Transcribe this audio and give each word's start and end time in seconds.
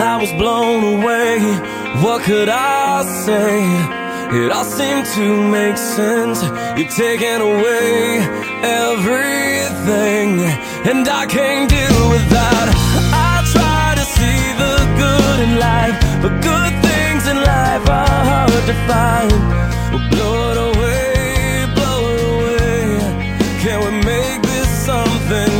I 0.00 0.16
was 0.20 0.32
blown 0.32 1.02
away. 1.02 1.40
What 2.02 2.22
could 2.22 2.48
I 2.48 3.02
say? 3.26 3.58
It 4.30 4.52
all 4.52 4.64
seemed 4.64 5.06
to 5.16 5.50
make 5.50 5.76
sense. 5.76 6.40
You're 6.78 6.88
taking 6.88 7.40
away 7.40 8.20
everything, 8.62 10.38
and 10.86 11.08
I 11.08 11.26
can't 11.26 11.68
deal 11.68 12.10
with 12.10 12.26
that. 12.30 12.66
I 13.10 13.42
try 13.50 13.94
to 13.98 14.04
see 14.16 14.42
the 14.62 14.76
good 15.02 15.38
in 15.46 15.58
life, 15.58 15.96
but 16.22 16.32
good 16.46 16.74
things 16.86 17.26
in 17.26 17.36
life 17.36 17.88
are 17.88 18.22
hard 18.30 18.64
to 18.70 18.76
find. 18.86 19.32
Well, 19.90 20.06
blow 20.14 20.38
it 20.52 20.58
away, 20.68 21.66
blow 21.74 22.00
it 22.14 22.20
away. 22.30 22.78
Can 23.62 23.78
we 23.84 23.90
make 24.04 24.42
this 24.42 24.68
something 24.86 25.57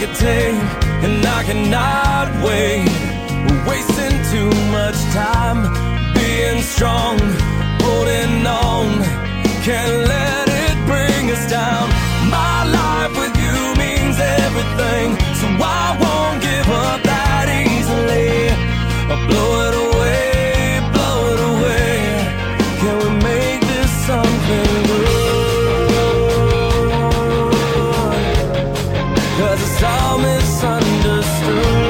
could 0.00 0.14
take, 0.16 0.56
and 1.04 1.26
I 1.26 1.42
cannot 1.44 2.26
wait. 2.42 2.88
We're 3.44 3.64
wasting 3.68 4.16
too 4.32 4.50
much 4.72 4.96
time 5.12 5.60
being 6.14 6.62
strong, 6.62 7.18
holding 7.84 8.46
on. 8.46 8.86
Can't 9.62 10.08
let 10.08 10.48
it 10.48 10.76
bring 10.86 11.30
us 11.36 11.44
down. 11.50 11.90
My 12.30 12.64
life 12.80 13.12
with 13.20 13.36
you 13.44 13.56
means 13.76 14.16
everything, 14.18 15.08
so 15.40 15.46
I 15.60 15.86
won't 16.02 16.40
give 16.40 16.68
up 16.86 17.02
that 17.02 17.46
easily. 17.68 18.48
I'll 19.12 19.20
blow 19.28 19.52
it 19.66 19.74
away, 19.86 20.80
blow 20.94 21.18
it 21.32 21.40
away. 21.52 21.92
Can 22.80 22.96
we 23.02 23.24
make? 23.24 23.39
Cause 29.50 29.62
it's 29.62 29.82
all 29.82 30.18
misunderstood. 30.18 31.89